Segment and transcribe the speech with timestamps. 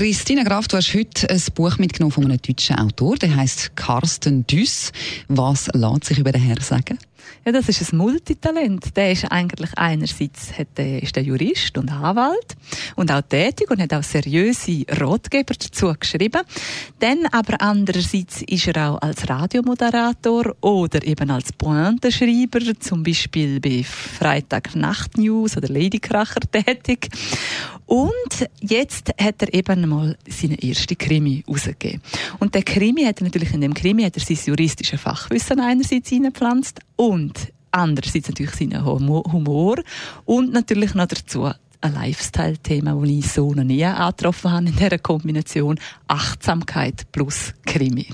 [0.00, 4.46] Christina Graf, du hast heute ein Buch mitgenommen von einem deutschen Autor, der heißt Carsten
[4.46, 4.92] Düss.
[5.28, 6.98] Was lässt sich über den Herrn sagen?
[7.44, 8.96] Ja, das ist ein Multitalent.
[8.96, 12.56] Der ist eigentlich einerseits hat, ist der Jurist und Anwalt
[12.96, 16.42] und auch tätig und hat auch seriöse Ratgeber dazu geschrieben.
[16.98, 23.84] Dann aber andererseits ist er auch als Radiomoderator oder eben als Pointenschreiber, zum Beispiel bei
[23.84, 27.08] Freitag Nacht News oder Ladykracher tätig.
[27.86, 32.00] Und jetzt hat er eben mal seine erste Krimi rausgegeben.
[32.38, 36.12] Und der Krimi hat er natürlich in dem Krimi hat er sein juristisches Fachwissen einerseits
[36.12, 39.76] eingepflanzt und andererseits natürlich seinen Humor
[40.24, 41.50] und natürlich noch dazu
[41.82, 48.06] ein Lifestyle-Thema, das ich so noch nie angetroffen habe in dieser Kombination Achtsamkeit plus Krimi.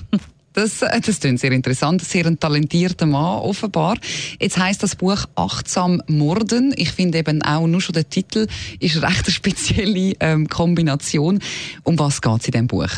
[0.53, 2.01] Das, äh, das klingt sehr interessant.
[2.01, 3.97] Sehr ein talentierter Mann, offenbar.
[4.39, 6.73] Jetzt heißt das Buch Achtsam Morden.
[6.75, 8.47] Ich finde eben auch nur schon der Titel
[8.79, 11.39] ist eine recht spezielle ähm, Kombination.
[11.83, 12.89] Um was geht es in diesem Buch?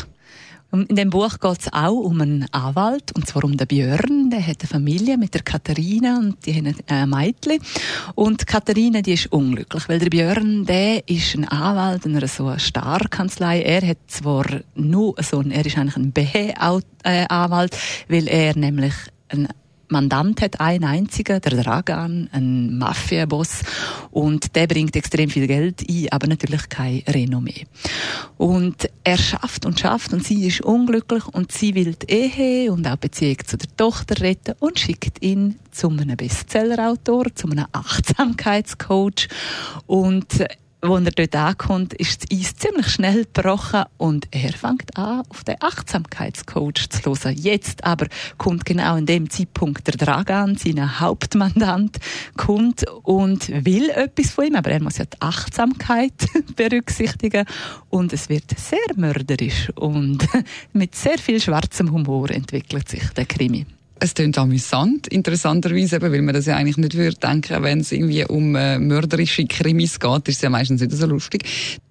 [0.71, 4.29] In dem Buch geht es auch um einen Anwalt, und zwar um den Björn.
[4.29, 7.59] Der hat eine Familie mit der Katharina und die haben ein Mädchen.
[8.13, 12.55] Und Katharina, die ist unglücklich, weil der Björn, der ist ein Anwalt in einer so
[12.55, 13.63] Starkanzlei.
[13.63, 17.75] Er hat zwar nur so ein, er ist eigentlich ein B-Anwalt,
[18.07, 18.93] weil er nämlich
[19.29, 19.47] ein
[19.89, 23.63] Mandant hat, einen einzigen, der Dragan, ein Mafiaboss,
[24.11, 27.65] und der bringt extrem viel Geld ein, aber natürlich kein Renommee.
[28.37, 32.87] Und er schafft und schafft und sie ist unglücklich und sie will die Ehe und
[32.87, 39.27] auch Beziehung zu der Tochter retten und schickt ihn zu einem Bestsellerautor, zu einem Achtsamkeitscoach
[39.87, 40.27] und
[40.81, 45.43] als er dort ankommt, ist das Eis ziemlich schnell gebrochen und er fängt an, auf
[45.43, 47.35] den Achtsamkeitscoach zu hören.
[47.35, 48.07] Jetzt aber
[48.37, 51.97] kommt genau in dem Zeitpunkt der Dragan, sein Hauptmandant,
[52.37, 56.13] kommt und will etwas von ihm, aber er muss ja die Achtsamkeit
[56.55, 57.45] berücksichtigen
[57.89, 60.27] und es wird sehr mörderisch und
[60.73, 63.65] mit sehr viel schwarzem Humor entwickelt sich der Krimi.
[64.01, 67.91] Es klingt amüsant, interessanterweise, eben, weil man das ja eigentlich nicht würde denken, wenn es
[67.91, 71.43] irgendwie um äh, mörderische Krimis geht, ist es ja meistens nicht so lustig.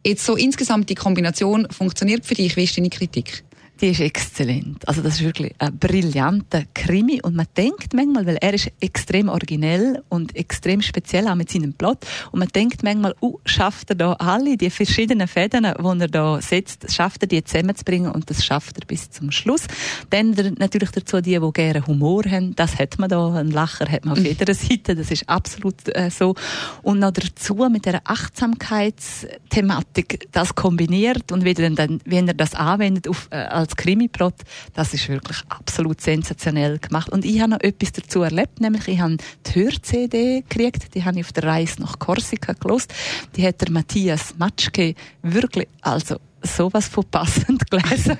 [0.07, 3.45] Jetzt so insgesamt die Kombination funktioniert für dich, wie ist deine Kritik?
[3.81, 4.87] Die ist exzellent.
[4.89, 9.29] Also das ist wirklich ein brillanter Krimi und man denkt manchmal, weil er ist extrem
[9.29, 11.99] originell und extrem speziell auch mit seinem Plot
[12.33, 16.41] und man denkt manchmal, uh, schafft er da alle die verschiedenen Fäden, die er da
[16.41, 19.67] setzt, schafft er die zusammenzubringen und das schafft er bis zum Schluss.
[20.11, 24.05] Dann natürlich dazu die, die gerne Humor haben, das hat man da, ein Lacher hat
[24.05, 24.27] man auf mhm.
[24.27, 26.35] jeder Seite, das ist absolut äh, so.
[26.83, 33.09] Und noch dazu mit der Achtsamkeitsthematik das kombiniert und wie, dann, wie er das anwendet
[33.09, 34.35] auf, äh, als Krimi-Plot,
[34.75, 37.11] das ist wirklich absolut sensationell gemacht.
[37.11, 41.19] Und ich habe noch etwas dazu erlebt, nämlich ich habe die Hör-CD gekriegt, die habe
[41.19, 42.93] ich auf der Reise nach Korsika gelost.
[43.37, 48.17] Die hat der Matthias Matschke wirklich, also sowas von passend gelesen.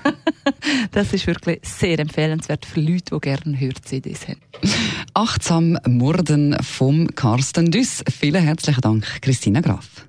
[0.91, 4.41] das ist wirklich sehr empfehlenswert für Leute, die gerne Hör-CDs haben.
[5.13, 8.03] Achtsam Morden vom Carsten Düss.
[8.09, 10.08] Vielen herzlichen Dank, Christina Graf.